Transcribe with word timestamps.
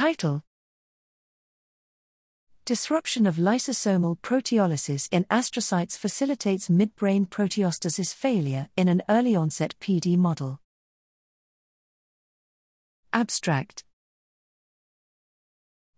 Title 0.00 0.42
Disruption 2.64 3.26
of 3.26 3.36
lysosomal 3.36 4.18
proteolysis 4.20 5.10
in 5.12 5.24
astrocytes 5.24 5.98
facilitates 5.98 6.70
midbrain 6.70 7.28
proteostasis 7.28 8.14
failure 8.14 8.70
in 8.78 8.88
an 8.88 9.02
early 9.10 9.36
onset 9.36 9.74
PD 9.78 10.16
model. 10.16 10.58
Abstract 13.12 13.84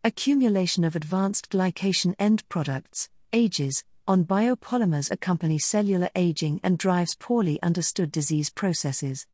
Accumulation 0.02 0.82
of 0.82 0.96
advanced 0.96 1.48
glycation 1.48 2.16
end 2.18 2.42
products, 2.48 3.08
AGEs, 3.32 3.84
on 4.08 4.24
biopolymers 4.24 5.12
accompany 5.12 5.60
cellular 5.60 6.10
aging 6.16 6.58
and 6.64 6.76
drives 6.76 7.14
poorly 7.14 7.62
understood 7.62 8.10
disease 8.10 8.50
processes. 8.50 9.28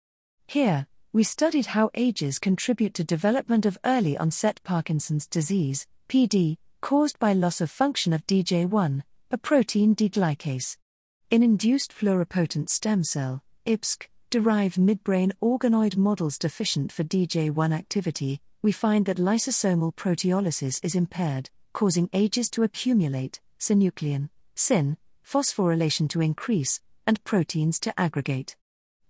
Here, 0.46 0.88
we 1.18 1.24
studied 1.24 1.66
how 1.66 1.90
AGEs 1.94 2.38
contribute 2.38 2.94
to 2.94 3.02
development 3.02 3.66
of 3.66 3.76
early 3.84 4.16
onset 4.16 4.60
Parkinson's 4.62 5.26
disease, 5.26 5.84
PD, 6.08 6.58
caused 6.80 7.18
by 7.18 7.32
loss 7.32 7.60
of 7.60 7.72
function 7.72 8.12
of 8.12 8.24
DJ1, 8.28 9.02
a 9.32 9.36
protein 9.36 9.96
deglycase. 9.96 10.76
In 11.28 11.42
induced 11.42 11.92
pluripotent 11.98 12.68
stem 12.68 13.02
cell, 13.02 13.42
IPSC, 13.66 14.06
derived 14.30 14.76
midbrain 14.76 15.32
organoid 15.42 15.96
models 15.96 16.38
deficient 16.38 16.92
for 16.92 17.02
DJ1 17.02 17.74
activity, 17.74 18.40
we 18.62 18.70
find 18.70 19.04
that 19.06 19.16
lysosomal 19.16 19.92
proteolysis 19.96 20.78
is 20.84 20.94
impaired, 20.94 21.50
causing 21.72 22.08
AGEs 22.12 22.48
to 22.50 22.62
accumulate, 22.62 23.40
synuclein, 23.58 24.28
syn, 24.54 24.96
phosphorylation 25.26 26.08
to 26.10 26.20
increase, 26.20 26.80
and 27.08 27.24
proteins 27.24 27.80
to 27.80 27.92
aggregate. 27.98 28.54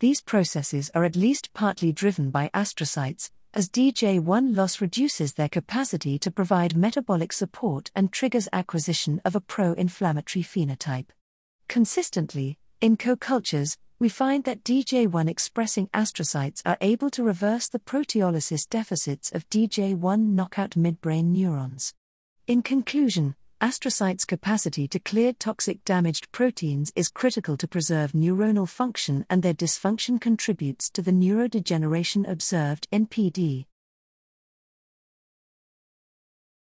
These 0.00 0.20
processes 0.20 0.92
are 0.94 1.02
at 1.02 1.16
least 1.16 1.52
partly 1.54 1.90
driven 1.90 2.30
by 2.30 2.50
astrocytes, 2.54 3.30
as 3.52 3.68
DJ1 3.68 4.56
loss 4.56 4.80
reduces 4.80 5.32
their 5.32 5.48
capacity 5.48 6.20
to 6.20 6.30
provide 6.30 6.76
metabolic 6.76 7.32
support 7.32 7.90
and 7.96 8.12
triggers 8.12 8.48
acquisition 8.52 9.20
of 9.24 9.34
a 9.34 9.40
pro 9.40 9.72
inflammatory 9.72 10.44
phenotype. 10.44 11.06
Consistently, 11.66 12.58
in 12.80 12.96
co 12.96 13.16
cultures, 13.16 13.76
we 13.98 14.08
find 14.08 14.44
that 14.44 14.62
DJ1 14.62 15.28
expressing 15.28 15.88
astrocytes 15.88 16.62
are 16.64 16.78
able 16.80 17.10
to 17.10 17.24
reverse 17.24 17.66
the 17.66 17.80
proteolysis 17.80 18.68
deficits 18.68 19.32
of 19.32 19.50
DJ1 19.50 20.28
knockout 20.28 20.70
midbrain 20.76 21.32
neurons. 21.32 21.92
In 22.46 22.62
conclusion, 22.62 23.34
astrocytes' 23.60 24.26
capacity 24.26 24.86
to 24.86 25.00
clear 25.00 25.32
toxic 25.32 25.84
damaged 25.84 26.30
proteins 26.30 26.92
is 26.94 27.08
critical 27.08 27.56
to 27.56 27.66
preserve 27.66 28.12
neuronal 28.12 28.68
function, 28.68 29.26
and 29.28 29.42
their 29.42 29.54
dysfunction 29.54 30.20
contributes 30.20 30.88
to 30.90 31.02
the 31.02 31.10
neurodegeneration 31.10 32.28
observed 32.28 32.86
in 32.92 33.06
PD. 33.06 33.67